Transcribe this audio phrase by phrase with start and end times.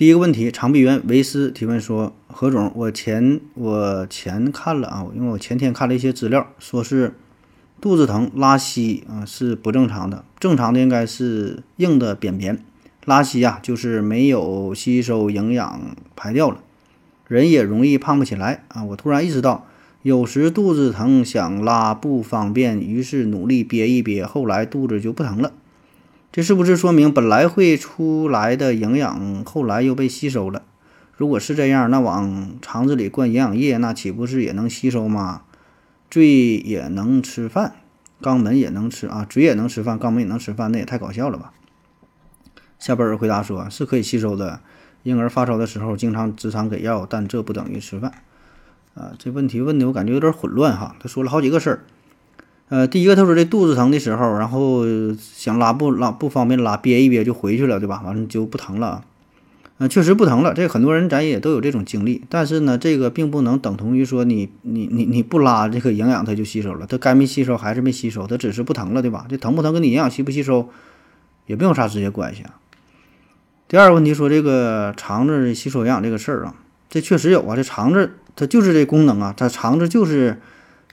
[0.00, 7.12] 第一个问题，长臂猿维斯提问说：“何总，我前我前看了啊，因为我前天看了一些资料，说是
[7.82, 12.64] 肚子疼拉稀啊是不正常的，正常的应该是硬的便便，
[13.04, 16.62] 拉稀呀就是没有吸收营养排掉了，
[17.28, 18.82] 人也容易胖不起来啊。
[18.82, 19.66] 我突然意识到。”
[20.02, 25.52] 有时肚子疼，想拉不方便，于是努力憋一憋，后来肚子就不疼了。
[26.32, 30.62] 这是不是说明本来会出来的营养，后来又被吸收了？
[31.16, 35.42] 如果是这样，那往肠子里灌营养液，那岂不是也能吸收吗？
[36.08, 37.74] 嘴也能吃饭，
[38.22, 41.52] 肛门也能吃啊，嘴也能吃饭，肛门也能吃饭，那也太搞笑了吧？
[42.78, 44.60] 下边人回答说：是可以吸收的。
[45.02, 48.12] 婴儿发烧的时候，经常直肠给药，但这不等于吃饭。
[48.94, 50.94] 啊，这问题问的我感觉有点混乱哈。
[51.00, 51.84] 他说了好几个事儿，
[52.70, 54.84] 呃，第一个他说这肚子疼的时候，然后
[55.18, 58.00] 想拉不拉不方便拉，憋一憋就回去了，对吧？
[58.04, 59.04] 完了就不疼了，
[59.78, 60.54] 嗯，确实不疼了。
[60.54, 69.26] 这很多人咱也都有这种经历，但是呢，这个并不能等同于说你你你你不拉这个营养它就吸收了，它该没吸收还是没吸收，它只是不疼了，对吧？
[69.28, 70.68] 这疼不疼跟你营养吸不吸收
[71.46, 72.54] 也没有啥直接关系啊。
[73.66, 76.54] 第二个问题说这个肠子吸收营养这个事儿啊，
[76.88, 78.12] 这确实有啊，这肠子。
[78.36, 80.40] 它就是这功能啊，它肠子就是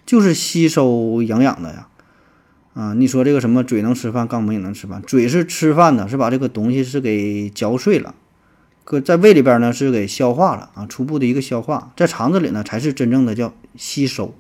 [0.08, 1.88] 就是吸收营养的呀，
[2.74, 8.16] 啊，你说这个什么嘴能吃饭，肛门也能吃饭，嘴是吃饭的，是把这个东西是给嚼碎了，
[8.86, 14.34] 搁在胃里边呢是给消化了啊，初步的一个消化，在肠子里呢才是真正的叫吸收，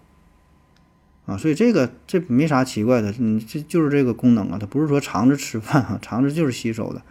[1.26, 7.02] 啊，所以这个这没啥奇怪的，嗯，这就是这个功能啊，它不是说肠子吃饭啊，肠子就是吸收的，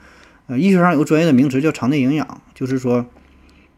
[0.47, 3.05] 呃，医学上有个专业的名词叫肠内营养，就是说。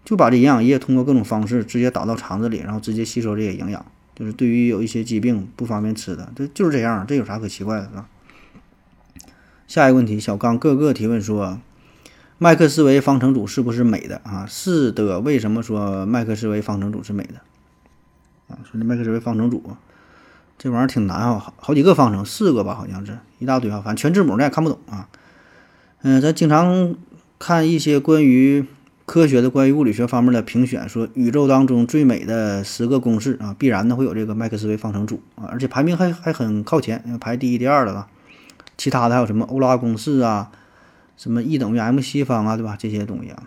[0.04, 3.84] 就把这营养液通过各种方式直接打到肠子里，然后直接吸收这些营养，
[4.18, 7.86] 就是对于有一些疾病不方便吃的，这就是这样，这有啥可奇怪的？
[7.94, 8.08] 啊？
[9.68, 11.60] 下一个问题，小刚各个提问说，
[12.38, 14.44] 麦克斯韦方程组是不是美的啊？
[14.44, 17.34] 是的，为什么说麦克斯韦方程组是美的？
[18.48, 19.62] 啊，说这麦克斯韦方程组
[20.58, 25.08] 这玩意儿挺难啊，好几个方程，四个吧，好像是一大堆啊，反正全字母咱也看不懂啊。
[26.02, 26.96] 嗯，咱经常
[27.38, 28.66] 看一些关于。
[29.08, 38.06] 科学的关于物理学方面的评选说，宇宙当中最美的十个公式啊，必然呢会有这个麦克斯韦方程组啊，而且排名还还很靠前，排第一、第二的了。
[38.76, 40.50] 其他的还有什么欧拉公式啊，
[41.16, 42.76] 什么 E 等于 mc 方啊，对吧？
[42.78, 43.44] 这些东西啊。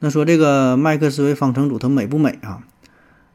[0.00, 2.60] 那说这个麦克斯韦方程组它美不美啊？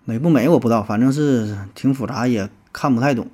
[0.03, 3.27] 美不美我不知道，反正是挺复杂，也看不太懂。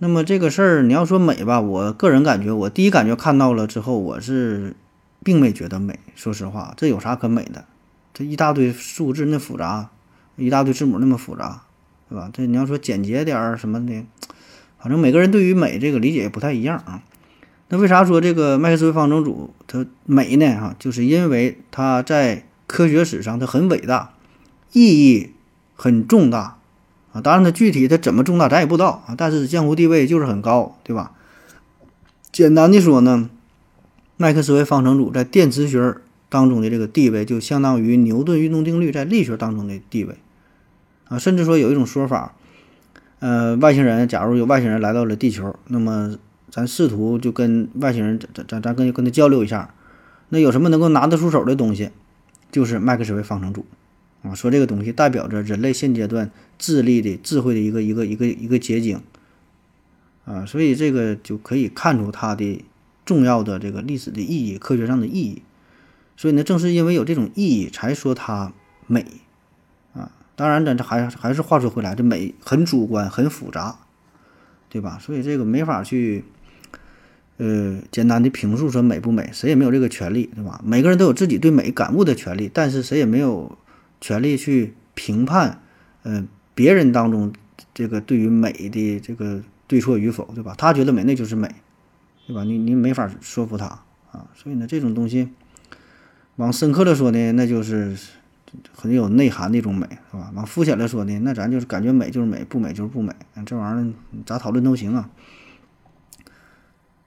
[0.00, 4.76] 那么这个事儿你要说美吧，我个人感觉，我第一感觉看到了之后，我是。
[5.24, 7.64] 并没觉得美，说实话，这有啥可美的？
[8.12, 9.90] 这一大堆数字那复杂，
[10.36, 11.62] 一大堆字母那么复杂，
[12.08, 12.28] 对吧？
[12.32, 14.04] 这你要说简洁点儿什么的，
[14.78, 17.02] 反正每个人对于美这个理解也不太一样啊。
[17.68, 20.46] 那为啥说这个麦克斯韦方程组它美呢？
[20.60, 24.12] 哈，就是因为它在科学史上它很伟大，
[24.72, 25.32] 意义
[25.74, 26.58] 很重大
[27.12, 27.20] 啊。
[27.22, 31.12] 当然它具体它怎么重大咱也不知道啊，但是江湖地位就是很高，对吧？
[32.30, 33.30] 简单的说呢。
[34.22, 35.96] 麦克斯韦方程组在电磁学
[36.28, 40.14] 当中的这个地位，就相当于牛顿运动定律在力学当中的地位
[41.08, 41.18] 啊。
[41.18, 42.36] 甚至说有一种说法，
[43.18, 46.16] 呃，外星人，假如有外星人来到了地球，那么
[46.48, 49.74] 咱试图就跟外星人，咱咱咱跟跟他交流一下，
[50.28, 51.90] 那有什么能够拿得出手的东西，
[52.52, 53.66] 就是麦克斯韦方程组
[54.22, 54.32] 啊。
[54.36, 56.30] 说这个东西代表着人类现阶段
[56.60, 59.00] 智力的智慧的一个一个一个一个结晶
[60.24, 62.64] 啊，所以这个就可以看出它的。
[63.04, 65.42] 重要的这个历史的意义，科学上的意义，
[66.16, 68.52] 所以呢，正是因为有这种意义，才说它
[68.86, 69.04] 美
[69.92, 70.12] 啊。
[70.36, 73.78] 当然，咱这还还是话说回来，这美很主观，很复杂，
[74.68, 74.98] 对吧？
[75.00, 76.24] 所以这个没法去
[77.38, 80.60] 呃简单的评述说美不美，谁也没有这个权利，对吧？
[80.64, 83.58] 每个人都有自己对美感悟的权利，但是谁也没有
[84.00, 85.60] 权利去评判
[86.02, 87.32] 呃别人当中
[87.74, 90.54] 这个对于美的这个对错与否，对吧？
[90.56, 91.52] 他觉得美，那就是美。
[92.26, 92.44] 对吧？
[92.44, 93.66] 你你没法说服他
[94.10, 95.28] 啊，所以呢，这种东西
[96.36, 97.96] 往深刻的说呢，那就是
[98.74, 100.30] 很有内涵的一种美，是吧？
[100.34, 103.12] 往肤浅的说呢，那咱就是感觉美就是美，不美就是不美，
[103.44, 103.92] 这玩意儿
[104.24, 105.10] 咋讨论都行啊。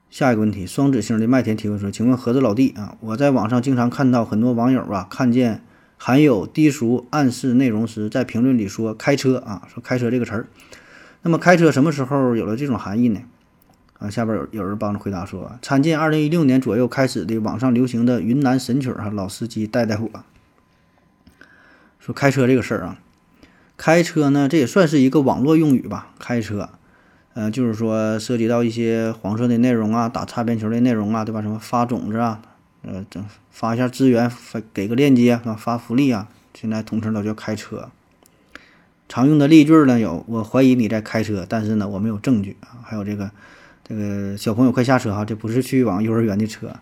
[0.08, 5.62] 下一个问题，双子星的麦田提问说：“请问盒子老弟啊，我在网上经常看到很多网友啊，看见
[5.98, 10.46] 含有低俗暗示内容时，在评论里说“开车”啊，说“开车”这个词儿。
[11.22, 13.20] 那么“开车”什么时候有了这种含义呢？
[13.98, 20.10] 啊，下边有有人帮着回答说，参见二零一六年左右开始的网上流行的云南神曲儿哈，老司机带带我。
[21.98, 22.98] 说开车这个事儿啊，
[23.76, 26.12] 开车呢，这也算是一个网络用语吧。
[26.18, 26.68] 开车，
[27.34, 31.42] 呃，就是说涉及到一些黄色的内容啊，打擦边球的内容啊，对吧？
[31.42, 32.40] 什么发种子啊，
[32.82, 37.88] 呃，整发一下资源，发给个链接啊，发福利啊，现在统称都叫开车。
[39.08, 42.78] 常用的例句呢有：我怀疑你在开车，但是呢我没有证据啊。
[42.84, 43.30] 还有这个
[43.88, 46.74] 这个小朋友快下车哈，这不是去往幼儿园的车。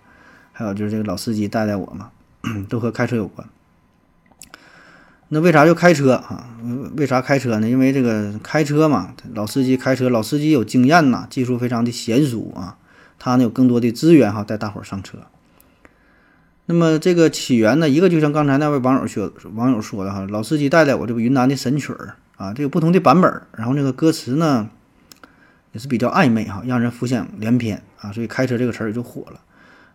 [0.52, 2.10] 还有就是这个老司机带带我嘛，
[2.70, 3.46] 都和开车有关。
[5.28, 6.48] 那为啥就开车啊？
[6.96, 7.68] 为啥开车呢？
[7.68, 12.78] 因为这个开车嘛，老司机开车，老司机有经验呐，技术非常的娴熟啊，
[13.18, 15.18] 他呢有更多的资源哈，带大伙儿上车。
[16.66, 24.70] 那么这个起源呢，一个就像刚才那位网友说，网友说的哈，老司机带带我，这不云南的神曲儿啊，这个不同的版本，然后那个歌词呢
[25.74, 29.40] 也是比较暧昧哈，让人浮想联翩啊，所以开车这个词儿也就火了。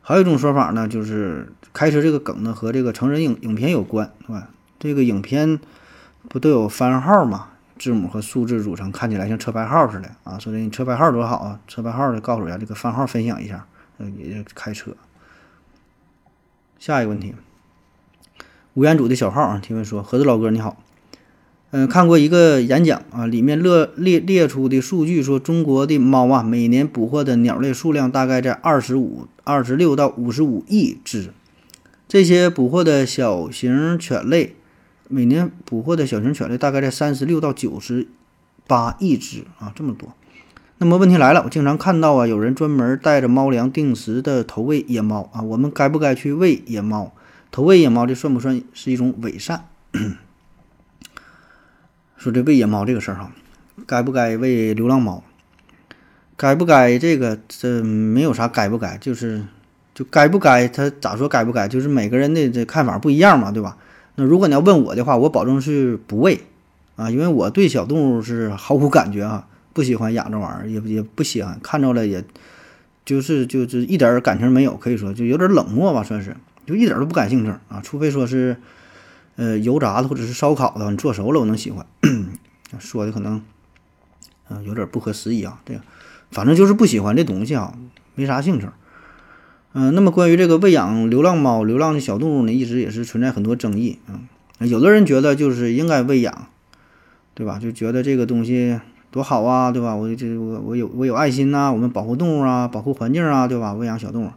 [0.02, 4.50] 还有一种说法呢，就是开车这个梗呢和这个成人影影片有关，是吧？
[4.78, 5.60] 这个影片
[6.28, 7.48] 不都有番号嘛？
[7.78, 10.38] 字母和数字组成，看起来像车牌号似的啊！
[10.38, 11.60] 说的你车牌号多好啊！
[11.66, 13.66] 车牌号的告诉一下，这个番号分享一下，
[14.00, 14.92] 呃，也就开车。
[16.78, 17.34] 下一个问题，
[18.74, 20.84] 吴彦祖的小号啊，提问说：盒子老哥你好，
[21.72, 31.32] 嗯，看过一个演讲啊，里面列列列出的数据说，中国的猫啊，每年捕获的鸟类数量大概在二十五、二十六到五十五亿只，
[32.08, 34.56] 这些捕获的小型犬类。
[35.12, 38.08] 每年捕获的小型犬类大概在三十六到九十
[38.68, 40.14] 八亿只啊，这么多。
[40.78, 47.12] 那么问题来了，我经常看到啊，有人专门带着猫粮定时的投喂野猫啊，我们该不该去喂野猫？
[47.52, 49.66] 投喂野猫这算不算是一种伪善？
[52.20, 53.32] 说这喂野猫这个事儿哈，
[53.88, 55.24] 该不该喂流浪猫？
[56.36, 59.46] 该不该这个这没有啥该不该，就是
[59.96, 61.66] 就该不该，他咋说该不该？
[61.70, 63.78] 就是每个人的这看法不一样嘛，对吧？
[64.16, 66.42] 那如果你要问我的话，我保证是不喂
[66.98, 72.22] 啊，因为我对小动物是毫无感觉啊，不喜欢养这玩意儿，也也不喜欢看着了，也
[73.06, 78.58] 就是就是一点感情没有，可以说就有点冷漠吧，算是就一点都不感兴趣啊，除非说是
[79.40, 81.86] 呃油炸的或者是烧烤的，你做熟了我能喜欢，
[82.78, 83.42] 说的可能
[84.50, 85.80] 啊有点不合时宜啊，这个
[86.30, 87.74] 反正就是不喜欢这东西啊，
[88.16, 88.68] 没啥兴趣。
[89.72, 94.20] 嗯，那么关于这个喂养流浪猫、流浪的小动物呢，一直也是存在很多争议啊。
[94.66, 96.48] 有的人觉得就是应该喂养，
[97.34, 97.60] 对吧？
[97.60, 99.96] 就觉得这个东西多好啊，对吧？
[99.96, 103.74] 我这我我有我有爱心呐，我们保护动物啊，保护环境啊，对吧？
[103.74, 104.32] 喂养小动物。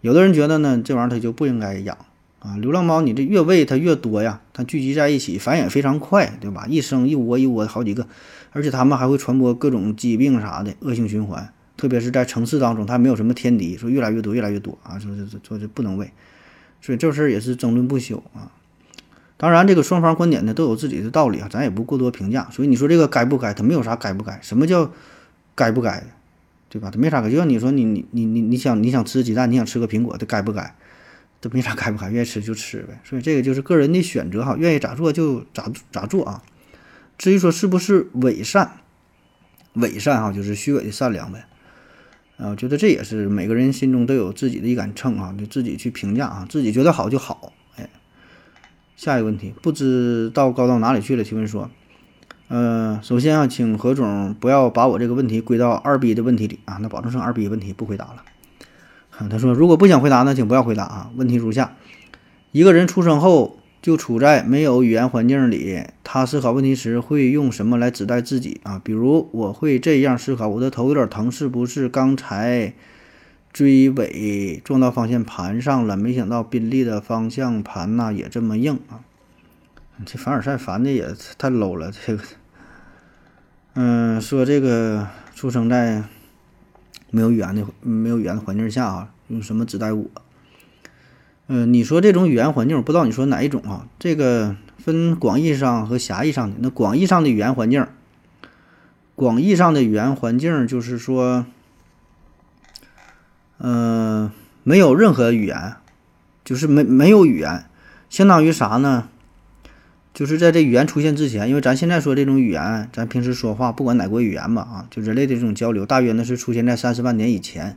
[0.00, 1.98] 有的人觉得呢，这玩意儿它就不应该养
[2.42, 2.56] 啊。
[2.58, 6.66] 流浪猫你这越喂它越多呀，它聚集在一起繁衍非常快，对吧？
[6.68, 8.06] 一生一窝一窝好几个，
[8.50, 11.52] 而且它们还会传播各种疾病啥的，恶性循环。
[11.76, 16.12] 特别是在城市当中，它没有什么天敌，说越来越多，越来越多啊，说说说这不能喂，
[16.80, 18.52] 所以这事儿也是争论不休啊。
[19.36, 22.46] 当然，这个双方观点呢都有自己的道理啊，咱也不过多评价。
[22.52, 24.92] 所以你说这个该不该，它没有啥该不该，什么叫
[25.56, 26.04] 该不该，
[26.68, 26.90] 对吧？
[26.92, 30.76] 它没啥该，就像你说你你你你你想你想吃鸡蛋，你想吃个苹果，它该不该？
[31.42, 33.00] 这没啥开不开，愿意吃就吃呗。
[33.02, 36.40] 所以这个就是个人的选择哈，愿意咋做就咋咋做啊。
[37.18, 38.78] 至于说是不是伪善，
[39.72, 41.44] 伪善哈就是虚伪的善良呗。
[42.36, 47.52] 啊，我觉得这也是每个人心中都有自己的一杆秤啊，就自己去评价啊，自己觉得好就好。
[47.76, 47.90] 哎，
[48.96, 51.24] 下一个问题，不知道高到哪里去了。
[51.24, 51.68] 提问说，
[52.46, 58.22] 呃，首先啊，请何总不要把我这个问题归到二逼的问题里啊，那保证剩二逼问题不回答了。
[59.30, 61.10] 他说，如果不想回答呢，请不要回答啊。
[61.16, 61.74] 问题如下：
[62.52, 63.58] 一个人出生后。
[63.82, 68.80] 就处在没有语言环境里，他思考问题时会用什么来指代自己啊？
[68.84, 72.74] 比如我会这样思考：我的头有点疼，是不是刚才
[73.52, 75.96] 追尾撞到方向盘上了？
[75.96, 79.02] 没想到宾利的方向盘呐也这么硬啊！
[80.06, 82.22] 这凡尔赛烦的也太 low 了，这个，
[83.74, 86.04] 嗯，说这个出生在
[87.12, 90.06] 没有语言的没有语言的环境下啊，用什么指代我？
[91.46, 93.86] 嗯，你说这种语言环境，我不知道你说哪一种啊？
[93.98, 96.56] 这个分广义上和狭义上的。
[96.60, 97.86] 那广义上的语言环境，
[99.14, 101.44] 广义上的语言环境就是说，
[103.58, 104.30] 嗯，
[104.62, 105.74] 没有任何语言，
[106.42, 107.66] 就是没没有语言，
[108.08, 109.10] 相当于啥呢？
[110.14, 117.76] 就是在这语言出现之前，因为咱现在说这种语言，咱平时说话，不管哪国语言吧，啊，就人类的这种交流，大约呢是出现在三十万年以前，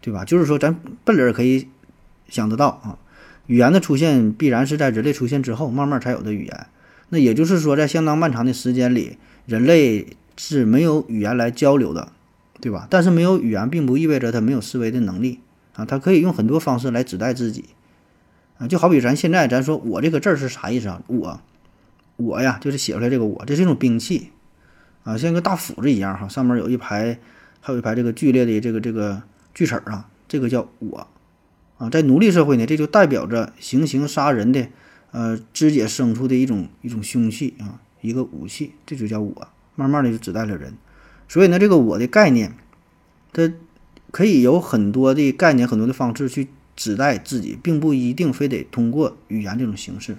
[0.00, 0.24] 对吧？
[0.24, 1.68] 就是说咱笨人可以
[2.28, 2.98] 想得到啊。
[3.46, 6.66] 语言的出现必然是在人类出现之后慢慢才有的语言。
[7.10, 12.08] 那也就是说，在相当漫长的时间里，人类是没有语言来交流的，
[12.60, 12.88] 对吧？
[12.90, 15.38] 但是没有语言，并不意味着他没有思维的能力
[15.76, 17.66] 啊，他可以用很多方式来指代自己
[18.58, 21.00] 啊，就好比咱现在咱说我这个字儿是啥意思啊？
[21.06, 21.40] 我，
[22.16, 24.30] 我呀，就是写出来这个我，这是一种兵器
[25.04, 27.18] 啊，像个大斧子一样哈，上面有一排，
[27.60, 29.22] 还有一排这个剧烈的这个这个
[29.54, 31.06] 锯齿啊，这个叫我
[31.78, 34.66] 啊，在奴隶社会呢，这就代表着行刑杀人的。
[35.12, 40.74] 呃，肢解牲畜的一种一种凶器啊，一个武器，这就叫我，慢慢的就指代了人。
[41.26, 42.54] 所以呢，这个我的概念，
[43.32, 43.50] 它
[44.10, 50.18] 可以有很多的概念，很多的方式去指代自己，并不一定非得通过语言这种形式。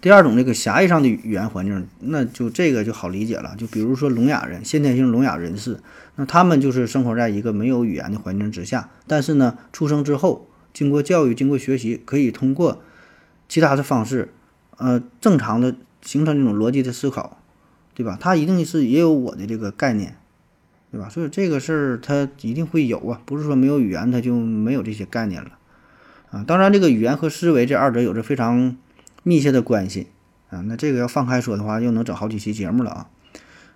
[0.00, 3.54] 第二种，这个狭义上的语言环境，那就这个就好理解了。
[3.56, 5.80] 就比如说聋哑人，先天性聋哑人士，
[6.16, 12.82] 那他们就是生活在一个没有语言的环境之下，但是呢，出生之后，经过教育，经过学习，可以通过。
[13.48, 14.32] 其他的方式，
[14.76, 17.40] 呃，正常的形成这种逻辑的思考，
[17.94, 18.18] 对吧？
[18.20, 20.16] 他一定是也有我的这个概念，
[20.90, 21.08] 对吧？
[21.08, 25.52] 所以这个事儿他一定会有啊，不是说没有语言他就没有这些概念了
[26.32, 26.42] 啊。
[26.44, 28.76] 当然，这个语言和思维这二者有着非常
[29.26, 30.06] 密切的关系
[30.48, 30.60] 啊。
[30.60, 33.10] 那这个要放开说的话，又能整好几期节目了啊。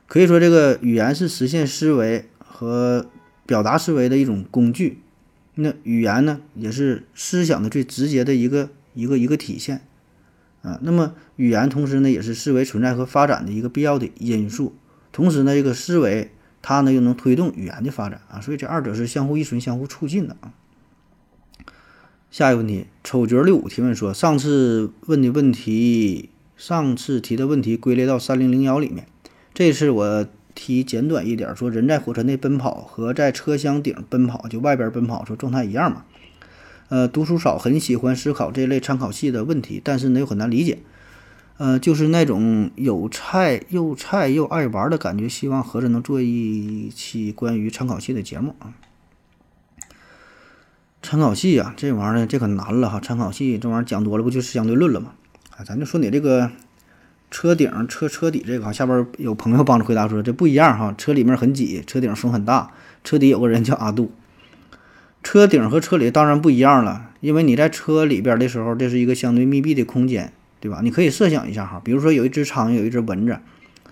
[0.07, 3.07] 可以说，这个语言是实现思维和
[3.45, 5.01] 表达思维的一种工具，
[5.57, 8.71] 那语言呢，也是思想的最直接的一个。
[8.93, 9.83] 一个一个体现，
[10.63, 14.75] 啊，那么语言同时呢也是思维存在和发展的一个必要的因素，
[15.13, 20.53] 同时呢这个思维它呢又能推动语言的发展啊，所以这二者是相互依存、相互促进的啊。
[22.31, 29.07] 下一个问题，丑角六五提问说，上次问的问题，上次提的问题归类到三零零幺里面，
[29.53, 36.05] 这次我提简短一点，说人在火车内奔跑和在车厢顶奔跑，就外边奔跑说状态一样嘛。
[36.89, 40.79] 呃，读书少，很喜欢思考这类参考系的问题，但是呢又很难理解。
[41.59, 48.73] 呃，就是那种有菜又菜又爱玩的感觉，希望合着能做一期关于参考系的节目啊。
[51.03, 53.01] 参考系啊，这玩意儿呢，这可难了哈。
[53.01, 55.13] 参考系这玩意儿讲多了，不就是相对论了吗？
[55.57, 56.51] 啊，咱就说你这个
[57.31, 64.13] 车顶、车车底这个哈，下边有朋友帮着回答说这不一样哈，车里面很挤，车顶风很大，车底有个人叫阿杜。
[65.23, 70.81] 车顶和车里当然不一样了，因为你在车里边的时候，这是一个相对密闭的空间，对吧？
[70.83, 73.39] 你可以设想一下哈，比如说有一只苍蝇，有一只蚊子，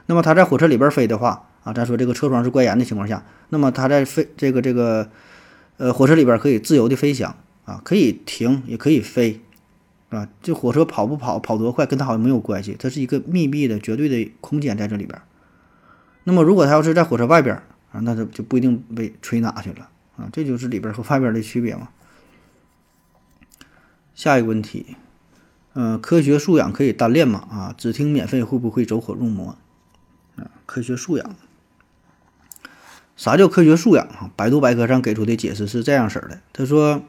[0.07, 5.11] 那么它在火车里边飞的话啊，咱说这个车窗是关严的情况下，那么它在飞这个这个
[5.79, 9.41] 呃火车里边可以自由的飞翔啊，可以停也可以飞，
[10.11, 15.21] 啊，这火车跑不跑跑多快跟它好像没有关系，它是一个密闭的绝对的空间在这里边。
[16.25, 17.57] 那么如果它要是在火车外边
[17.93, 19.89] 啊，那它就不一定被吹哪去了。
[20.17, 21.89] 啊，这就是里边和外边的区别嘛。
[24.15, 24.97] 下一个问题，
[25.75, 27.47] 嗯，科学素养可以单练吗？
[27.51, 29.57] 啊，只听免费会不会走火入魔？
[30.37, 31.37] 啊，科学素养，
[33.19, 34.31] 啥叫科学素养啊？
[34.37, 37.03] 百度百科上给出的解释是这样式儿的，他说，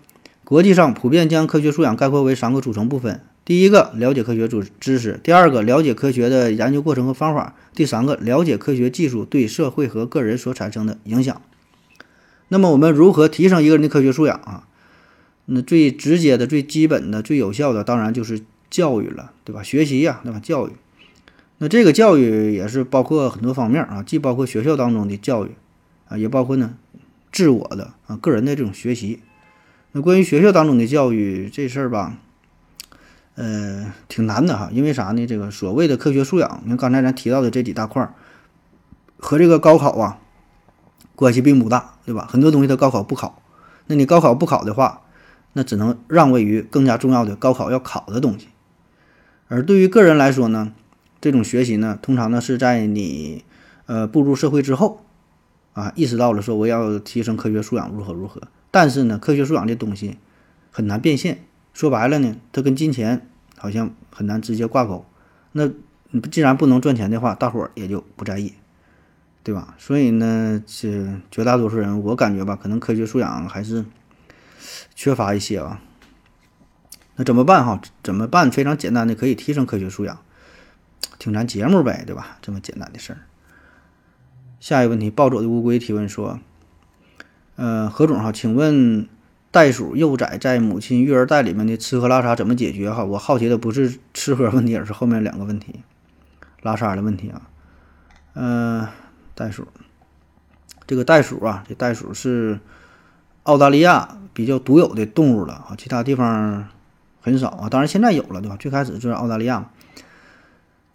[0.44, 11.40] 国际上普遍将科学素养概括为三个组成部分：第一个，了解科学知知识；第二个，了解科学的研究过程和方法；第三个，了解科学技术对社会和个人所产生的影响。
[12.48, 14.66] 那么我们如何提升一个人的科学素养啊？
[15.46, 19.62] 那最直接的、最基本的、最有效的，当然就是教育了，对吧？
[19.62, 20.40] 学习呀，对吧？
[20.40, 20.72] 教育。
[21.60, 25.52] 那这个教育也是包括很多方面啊，既包括学校当中的教育
[26.10, 26.74] 啊，也包括呢
[27.32, 29.22] 自我的啊个人的这种学习。
[29.94, 32.18] 那关于学校当中的教育这事儿吧，
[33.36, 35.26] 呃，挺难的哈，因为啥呢？
[35.26, 38.14] 这个所谓的科学素养，你看刚才咱提到的这几大块儿，
[39.18, 40.20] 和这个高考啊。
[41.16, 42.26] 关系并不大，对吧？
[42.32, 43.42] 很多东西它高考不考，
[43.88, 45.02] 那你高考不考的话，
[45.52, 48.48] 那只能让位于更加重要的高考要考的东西。
[49.50, 50.72] 而对于个人来说呢，
[51.20, 53.44] 这种学习呢，通常呢是在你
[53.86, 55.04] 呃步入社会之后
[55.74, 58.42] 啊，意识到了说我要提升科学素养如何如何。
[58.72, 60.18] 但是呢，科学素养这东西
[60.72, 65.06] 很难变现，说白了呢，它跟金钱好像很难直接挂钩。
[65.52, 65.70] 那
[66.32, 68.54] 既然不能赚钱的话，大伙儿也就不在意。
[69.42, 69.74] 对吧？
[69.80, 73.86] 所以呢，这绝大多数人，我感觉吧，可能科学素养还是
[74.94, 75.82] 缺乏一些吧。
[77.16, 77.82] 那怎么办哈？
[78.04, 78.52] 怎么办？
[78.52, 80.20] 非常简单的，可以提升科学素养，
[81.18, 82.38] 听咱节目呗，对吧？
[82.42, 83.20] 这么简单的事儿。
[84.60, 86.40] 下一个问题，暴走的乌龟提问说
[87.56, 89.08] ：“呃，何总哈，请问
[89.52, 93.04] 袋鼠幼崽在母亲育儿袋里面的吃喝拉撒怎么解决哈？
[93.04, 95.82] 我好奇的不是吃喝问题，而是后面两个问题，
[96.62, 97.42] 拉撒的问题啊。
[98.34, 98.88] 嗯。”
[99.40, 99.66] 袋鼠，
[100.86, 102.60] 这个袋鼠啊，这袋鼠是
[103.44, 106.68] 澳大利亚比较独有的动物了啊，其他地方
[107.22, 107.70] 很少啊。
[107.70, 108.58] 当然现在有了，对吧？
[108.58, 109.70] 最开始就是澳大利亚嘛。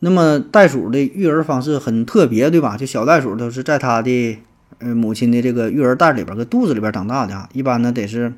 [0.00, 2.76] 那么袋鼠的育儿方式很特别，对吧？
[2.76, 4.38] 就小袋鼠都是在它的
[4.78, 7.48] 呃母亲的这个育儿袋里边，搁肚子里边长大的啊。
[7.52, 8.32] 一般呢得是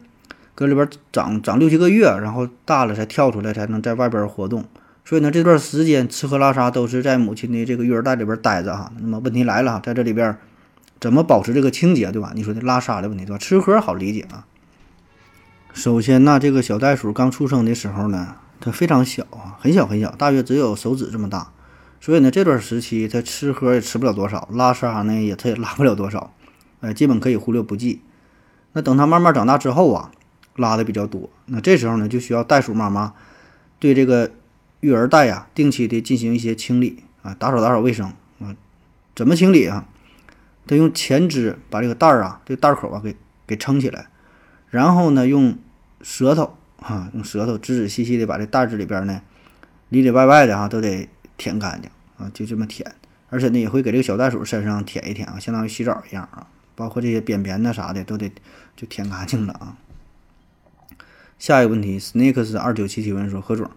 [0.55, 4.65] 搁里边长长六七个月，然后大了才跳出来，才能在外边活动。
[5.05, 8.93] 所以呢，这段时间吃喝拉撒都是在母亲的这个育儿袋里边待着哈。
[9.01, 10.37] 那么问题来了哈，在这里边
[11.01, 12.33] 怎么保持这个清洁，对吧？
[12.35, 13.39] 你说的拉撒的问题，对吧？
[13.39, 14.47] 吃喝好理解啊。
[15.73, 21.53] 首先呢，这个小袋鼠刚出生的时候呢，它非常小啊，很小很小，大约只有手指这么大。
[22.01, 26.33] 所以呢，这段时期它吃喝也吃不了多少，拉撒呢也它也拉不了多少，
[26.81, 28.03] 呃，基本可以忽略不计。
[28.73, 30.11] 那等它慢慢长大之后啊，
[30.57, 31.31] 拉的比较多。
[31.47, 33.15] 那这时候呢，就需要袋鼠妈妈
[33.79, 34.31] 对这个
[34.81, 38.55] 育儿袋呀，定期的进行一些清理啊，打扫打扫卫生啊。
[39.15, 39.87] 怎么清理啊？
[40.67, 44.09] 得用前肢把这个袋儿啊，这袋口啊给给撑起来，
[44.69, 45.57] 然后呢，用
[46.03, 49.21] 舌头啊，用舌头仔仔细细的把这袋子里边呢，
[49.89, 51.91] 里里外外的哈都得舔干净。
[52.19, 52.95] 啊，就这么舔，
[53.29, 58.33] 而且呢也会给这个小袋鼠身上舔一舔啊，相当于洗澡一样啊，包括这些便便呐啥的都得
[58.75, 59.77] 就舔干净了啊。
[61.39, 63.71] 下一个问题，snakes 二九七提问说何总，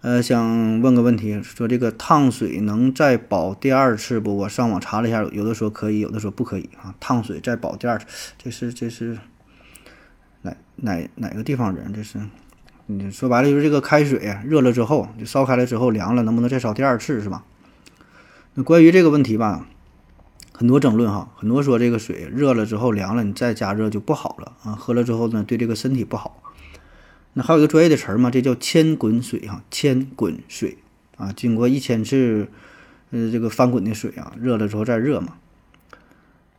[0.00, 4.34] 呃，想问个问题，说这个烫水能再保第二次不？
[4.34, 6.94] 我上网查了一下，有的说可以，有的说不可以啊。
[6.98, 8.06] 烫水再保第二次，
[8.38, 9.18] 这是这是
[10.40, 11.92] 哪哪哪个地方人？
[11.92, 12.18] 这是，
[12.86, 17.44] 你说白了就是这个开水热了之后就烧开了之后凉了，能不能再烧第二次是吧？
[18.54, 19.66] 那关于这个问题吧，
[20.52, 26.40] 很多争论哈，很多说这个水热了之后凉了，你再加热就不好了啊，喝了之后呢，对这个身体不好。
[27.32, 30.78] 那还有一个专业的词儿嘛，这叫千滚水哈，千滚水
[31.16, 32.48] 啊，经过一千次
[33.10, 35.34] 呃这个翻滚的水啊，热了之后再热嘛。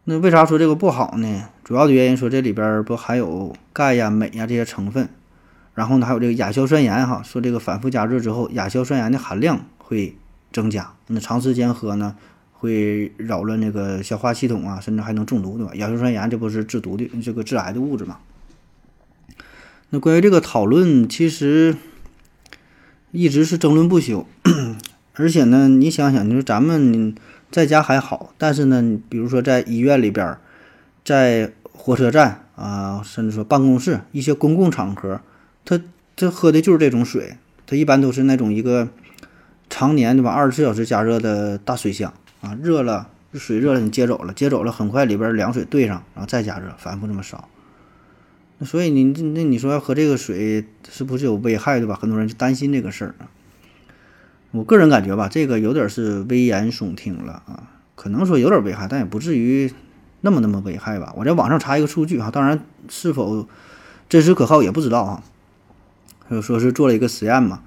[0.03, 1.49] 那为啥说这个不好呢？
[1.63, 5.07] 主要的原因说这里边不含有钙呀、镁呀这些成分，
[5.75, 10.17] 然后呢还有这个亚硝酸盐哈，说这个反复加热之后，亚硝酸盐的含量会。
[10.53, 12.15] 增加，那长时间喝呢，
[12.53, 15.73] 会扰乱那个消化系统啊，甚至还能中毒，对吧？
[15.75, 18.19] 亚硝酸盐这不是致毒的，这个致癌的物质嘛？
[19.89, 21.75] 那关于这个讨论，其实
[23.11, 24.25] 一直是争论不休。
[25.15, 27.13] 而且呢，你想想，你说咱们
[27.51, 30.37] 在家还好，但是呢，比如说在医院里边，
[31.03, 35.19] 在火车站啊，甚至说办公室一些公共场合，
[35.65, 35.81] 他
[36.15, 38.87] 他喝的就是这种水，他一般都是那种一个。
[39.67, 40.29] 常年对吧？
[40.29, 47.49] 二十四小时加热的大水箱啊，热了水热了，你接走了，接走了，很快里边凉水兑上，然后再加热，反复这么烧。
[48.59, 51.97] 那所以你那你说要喝这个水是不是有危害对吧？
[51.99, 53.25] 很多人就担心这个事儿啊。
[54.51, 59.73] 我个人感觉吧，这个有点是危言耸听了啊，可能说有点危害，但也不至于
[60.21, 61.11] 那么那么危害吧。
[61.17, 63.47] 我在网上查一个数据哈，当然是否
[64.07, 65.23] 真实可靠也不知道啊。
[66.29, 67.61] 就说是做了一个实验嘛。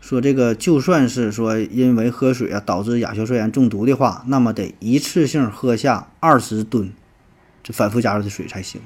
[0.00, 6.92] 说这个就算是说因为喝水啊导致亚硝酸盐中毒的话，那么得一次性喝下二十吨
[7.62, 8.80] 这反复加热的水才行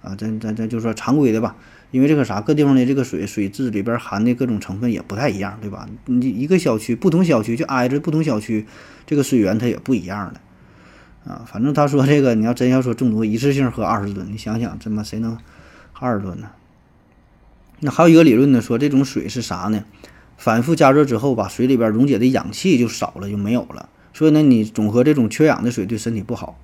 [0.00, 0.14] 啊！
[0.16, 1.56] 咱咱咱就说常规的吧，
[1.90, 5.88] 因为这个啥，各地方的这个水水质里边含的各种成分也不太一样，对吧？
[6.04, 8.64] 你一个小区不同小区就挨着不同小区，
[9.06, 11.44] 这个水源它也不一样的啊。
[11.50, 15.36] 反正他说这个你要真要说中毒，一次性喝二十吨，你想想，这么谁能
[15.94, 16.48] 二十吨呢？
[17.80, 19.84] 那还有一个理论呢，说这种水是啥呢？
[20.36, 23.88] 反复加热之后，把水里边溶解的氧气就少了，就没有了。
[24.12, 26.58] 所以呢，你总喝这种缺氧的水对身体不好。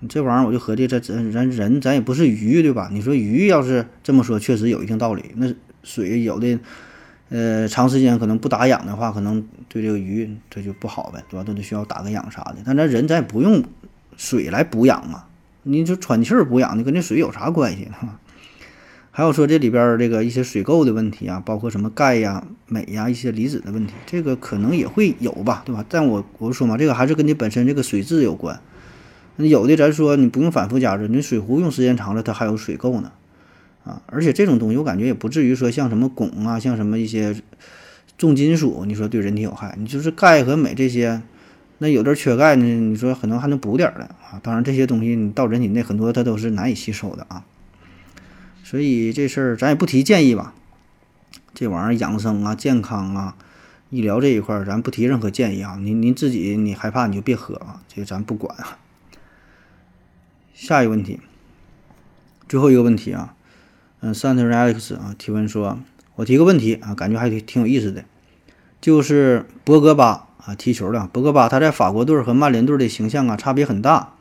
[0.00, 2.88] 你这玩意儿，我就合计，这咱咱人咱也不是鱼，对吧？
[2.92, 5.24] 你说鱼要是这么说，确实有一定道理。
[5.36, 6.58] 那水有的，
[7.30, 11.44] 呃，长时间可能不打氧的话，可能对这个鱼这就不好呗，对吧？
[11.44, 12.56] 都得需要打个氧啥的。
[12.64, 13.64] 但咱人咱也不用
[14.16, 15.28] 水来补氧啊，
[15.62, 18.18] 你就喘气儿补氧，你跟这水有啥关系呢？
[19.16, 25.82] 还有说这里边这个一些水垢的问题啊，包括什么钙呀、镁呀、一些离子的问题，这个可能也会有吧，对吧？
[25.88, 28.60] 但我我说嘛，这个还是跟你本身这个水质有关。
[29.36, 33.10] 那有的咱说你不用反复加热，你水壶用时间长了它还有水垢呢，
[33.84, 37.34] 啊，而且这种东西我感觉也不至于说像什么汞啊，像什么一些
[38.18, 39.74] 重金属，你说对人体有害？
[39.78, 41.22] 你就是钙和镁这些，
[41.78, 44.38] 那有的缺钙呢，你说可能还能补点儿的啊。
[44.42, 47.42] 当然这些东西你到人体内很多它都是难以吸收的啊。
[48.68, 50.52] 所以这事儿咱也不提建议吧，
[51.54, 53.36] 这玩意儿养生啊、健康啊、
[53.90, 55.78] 医疗这一块儿咱不提任何建议啊。
[55.80, 58.76] 您您自己你害怕你就别喝啊，这个咱不管啊。
[60.52, 61.20] 下一个问题，
[62.48, 63.36] 最后一个问题啊，
[64.00, 65.78] 嗯 s a n t Alex 啊提问说，
[66.16, 68.04] 我提个问题啊，感觉还挺挺有意思的，
[68.80, 74.14] 就是博格巴啊踢球的博格巴他在法国队和曼联队的形象啊差别很大。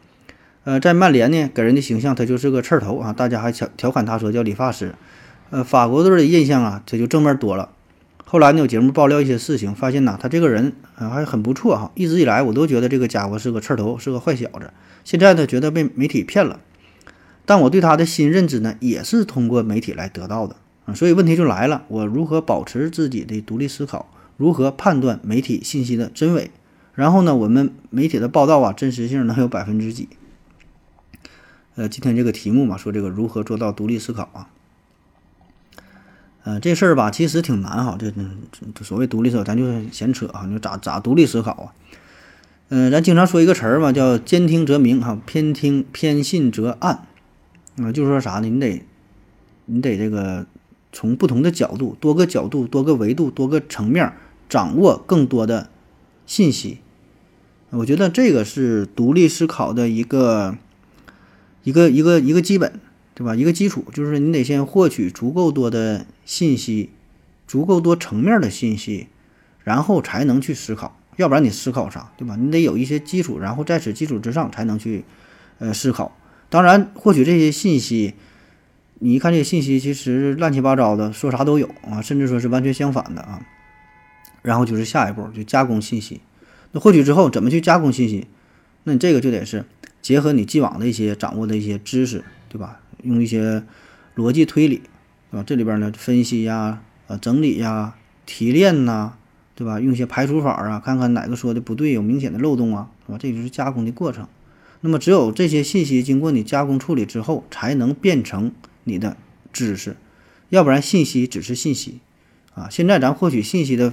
[0.65, 4.95] 呃，在曼联呢，给人的形象他就是个刺头啊，大家还调调侃他说叫理发师。
[5.51, 7.69] 呃，法国队的印象啊，这就正面多了。
[8.25, 11.91] 后来呢，有节目爆料一些事情，发现呐，他这个人啊还很不错哈。
[11.93, 14.71] 一直以来我都觉得这个家伙是个刺头，是个坏小子。
[15.04, 16.60] 现在呢，觉得被媒体骗了。
[17.45, 20.95] 但我对他的新认知呢，也是通过媒体来得到的啊。
[20.95, 24.12] 所以问题就来了，我如何保持自己的独立思考？
[24.36, 26.49] 如何判断媒体信息的真伪？
[26.95, 30.10] 然后呢，我们媒体的报道啊，真实性能有百分之几？
[31.75, 34.49] 呃，今天这个题目嘛，说这个如何做到独立思考啊？
[36.43, 37.97] 呃，这事儿吧，其实挺难哈。
[37.99, 38.13] 这
[38.73, 40.45] 这所谓独立思考，咱就闲扯啊。
[40.45, 41.73] 你说咋咋独立思考啊？
[42.69, 47.05] 嗯，咱经常说一个词儿嘛，叫兼听则明哈，偏听偏信则暗。
[47.77, 48.47] 啊，就是说啥呢？
[48.47, 48.83] 你得
[49.65, 50.45] 你得这个
[50.93, 54.13] 从不同的角度、多个角度、多个维度、多个层面
[54.47, 55.69] 掌握更多的
[56.25, 56.79] 信息。
[57.71, 60.55] 我觉得这个是独立思考的一个
[61.65, 62.80] 一个一个一个基本。
[63.17, 63.34] 对吧？
[63.34, 66.89] 一个基础就是你得先获取足够多的信息，
[67.47, 69.08] 足够多层面的信息，
[69.63, 70.99] 然后才能去思考。
[71.15, 72.12] 要不然你思考啥？
[72.17, 72.36] 对吧？
[72.36, 75.06] 你得有一些基础，然后在此基础之上才能去
[75.60, 76.17] 呃思考。
[76.49, 78.15] 当然，获取这些信息，
[78.99, 83.45] 你一看这些信息其实乱七八糟的，说啥都有啊，甚至说是完全相反的啊。
[84.41, 86.19] 然后就是下一步就加工信息。
[86.73, 88.28] 那获取之后怎么去加工信息？
[88.84, 89.63] 那你这个就得是
[90.06, 92.80] 结合你既往的一些掌握的一些知识，对吧？
[93.02, 93.63] 用一些
[94.15, 94.84] 逻辑推理，
[95.32, 95.44] 对吧？
[95.44, 99.13] 这里边呢，分析呀、呃，整理呀、提炼呐，
[99.56, 99.80] 对吧？
[99.80, 103.18] 用一些排除法啊，看看哪个说的不对，有明显的漏洞啊，是吧？
[103.20, 104.28] 这就是加工的过程。
[104.82, 108.52] 那么，只有这些信息经过你加工处理之后，才能变成
[108.84, 109.18] 你的
[109.52, 109.98] 知识，
[110.50, 112.00] 要不然信息只是信息
[112.54, 112.68] 啊。
[112.70, 113.91] 现在咱获取信息的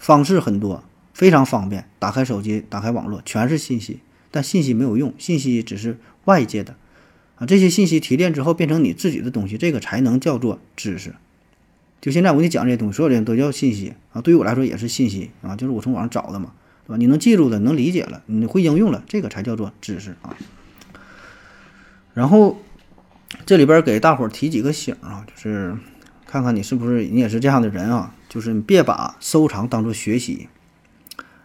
[0.00, 0.82] 方式很多，
[1.14, 4.00] 非常方便，打开手机，打开网络，全是信息，
[4.36, 5.96] 但信息没有用，信息只是
[6.26, 6.76] 外界的。
[7.36, 11.14] 啊，这些信息提炼之后变成你自己的东西，这个才能叫做知识。
[12.02, 14.20] 就现在我给你讲这些东西，所有人都叫信息啊。
[14.20, 16.52] 对于我来说也是信息啊，就是我从网上找的嘛，
[16.86, 16.96] 对吧？
[16.98, 20.36] 你能记住的，能理解了，你会应用了，这个才叫做知识啊。
[22.12, 22.60] 然后
[23.46, 25.74] 这里边给大伙提几个醒啊，就是
[26.26, 30.48] 看看你是不是你也是这样的人啊，就是你别把收藏当做学习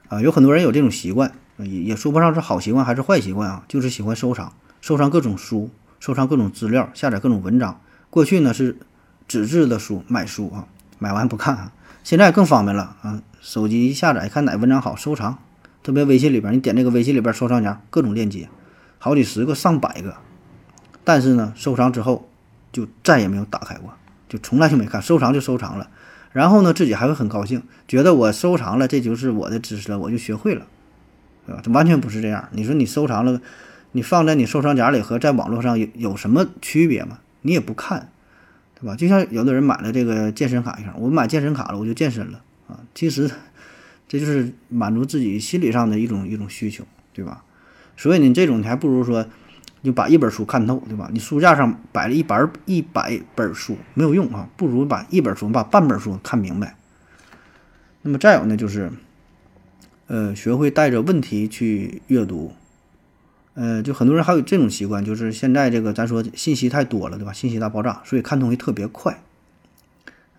[0.09, 0.21] 啊。
[0.21, 5.69] 有很多人有这种习惯，也也说不上是好习惯还是坏习惯啊，就是喜欢收藏，收藏各种书。
[5.99, 7.79] 收藏各种资料，下载各种文章。
[8.09, 8.75] 过去呢是
[9.27, 10.65] 纸质的书，买书啊，
[10.97, 11.71] 买完不看啊。
[12.03, 15.37] 现在更方便了啊，手机一下载，看哪文章好收藏。
[15.83, 18.49] 特别微信里边，你点这个微信里边收藏夹，各种链接，
[18.97, 20.15] 好几十个、上百个。
[21.03, 22.27] 但是呢，收藏之后
[22.71, 23.93] 就再也没有打开过，
[24.27, 24.99] 就从来就没看。
[24.99, 25.87] 收藏就收藏了，
[26.31, 30.65] 然后呢，自己还会很高兴，觉得我收藏了，这就是我的知识了，我就学会了，
[31.45, 31.61] 对吧？
[31.63, 32.49] 这完全不是这样。
[32.51, 33.41] 你说你收藏了。
[33.93, 37.19] 你放在你收藏夹里和在网络上有有什么区别吗？
[37.41, 38.09] 你也不看，
[38.73, 38.95] 对吧？
[38.95, 42.79] 就像有的人买了这个健身卡一样，我买健身卡了，我就健身了啊。
[42.95, 43.29] 其实
[44.07, 47.43] 这就是满足自己心理上的一种一种需求，对吧？
[47.97, 49.27] 所以你这种你还不如说，
[49.83, 51.09] 就把一本书看透，对吧？
[51.11, 56.77] 你书架上摆了一百一百本书没有用啊，不如把一本书把半本书看明白。
[58.03, 58.89] 那么再有呢，就是
[60.11, 62.51] 呃，学会带着问题去阅读。
[63.53, 67.31] 呃，就很多人还有这种习惯，就是现在这个咱说信息太多了，对吧？
[67.31, 69.23] 信息大爆炸，所以看东西特别快。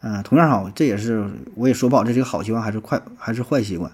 [0.02, 3.90] 嗯，同样哈，这也是我也说不好，这是个好习惯还是快还是坏习惯？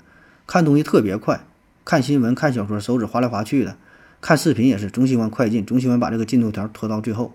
[0.49, 1.45] 看东西特别快，
[1.85, 3.77] 看新闻、看小说，手指划来划去的；
[4.21, 7.33] 看视频也是，总喜欢快进，总喜欢把这个进度条拖到最后。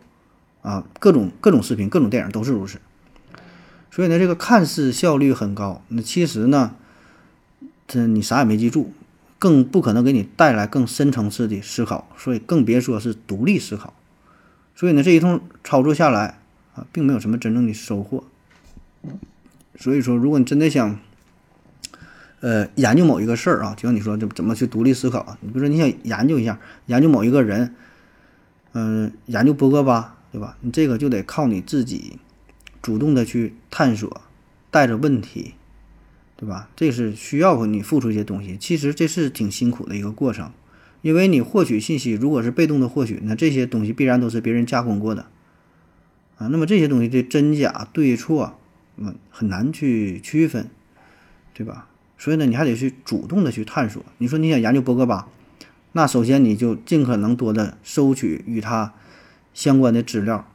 [0.64, 2.80] 啊，各种各种视频、各种电影都是如此。
[3.90, 6.76] 所以呢，这个看似效率很高，那其实呢，
[7.88, 8.94] 这你啥也没记住。
[9.40, 13.94] 更不可能给你带来更深层次的思考，所以更别说是独立思考。
[14.74, 16.40] 所以呢，这一通操作下来
[16.76, 18.24] 啊，并没有什么真正的收获。
[19.78, 20.98] 所以说，如果你真的想，
[22.40, 25.38] 呃，研究某一个事儿啊，就像你说，怎怎么去独立思考？
[25.42, 27.76] 你比如说你想研究一下，研究某一个人，
[28.72, 30.56] 嗯，研究博格巴，对吧？
[30.62, 32.18] 你这个就得靠你自己
[32.82, 34.22] 主动的去探索，
[34.72, 35.56] 带着问题。
[36.44, 36.68] 对吧？
[36.76, 40.52] 这是需要你付出一些东西，其实这是挺辛苦的一个过程，
[41.02, 45.28] 因为你获取信息如果是被动的获取，那这些东西必然都是别人加工过的
[46.38, 46.48] 啊。
[46.48, 48.60] 那么这些东西的真假对错，
[48.98, 50.70] 嗯，很难去区分，
[51.54, 51.88] 对吧？
[52.18, 54.04] 所以呢，你还得去主动的去探索。
[54.18, 55.30] 你说你想研究博格巴，
[55.94, 58.94] 那首先你就尽可能多的收取与他
[59.54, 60.46] 相关的资料，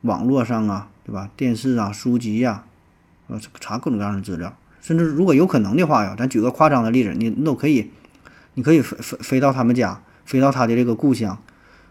[0.00, 1.30] 网络上啊，对吧？
[1.36, 2.64] 电视啊，书籍呀，
[3.26, 4.56] 呃，查各种各样的资料。
[4.86, 7.90] 甚至如果有可能的话呀，咱举个夸张的例子，你都可以，
[8.54, 11.42] 你可以飞飞飞到他们家，飞到他的这个故乡，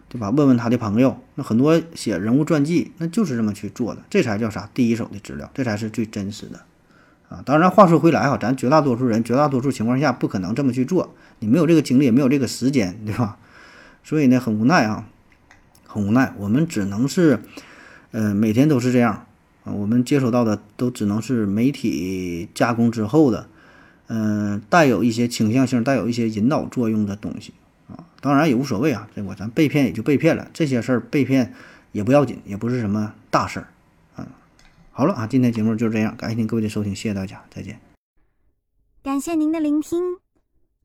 [0.08, 0.30] 对吧？
[0.30, 4.70] 问问他的朋友，那很多写人物传记，那就是这么去做的，这才叫啥？
[4.72, 6.60] 第一手的资料，这才是最真实的
[7.28, 7.42] 啊！
[7.44, 13.36] 当然，话说回来哈，咱绝大多数人，绝大多数情况下不可能这么去做，你没有这个精力，也没有这个时间，对吧？
[14.02, 15.04] 所以呢，很无奈啊，
[15.86, 17.40] 很无奈，我们只能是，
[18.12, 19.26] 呃，每天都是这样
[19.72, 23.48] 我们接收到的都只能是媒体加工之后的，
[24.06, 27.52] 嗯，带有一些倾向性、带有一些引导作用的东西。
[27.88, 31.54] 啊，当然也无所谓啊，这我咱被骗也就被骗了，这些事儿被骗
[31.92, 33.68] 也不要紧，也不是什么大事儿，
[34.16, 34.26] 啊，
[34.90, 37.80] 好了啊，今天节目就这样，感谢您各位的收听，谢谢大家，再见。
[39.04, 40.16] 感谢您的聆听，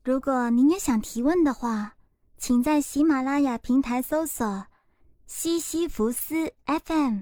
[0.03, 1.93] 如果您也想提问的话，
[2.37, 4.65] 请在喜马拉雅平台搜索
[5.25, 7.21] “西西弗斯 FM”，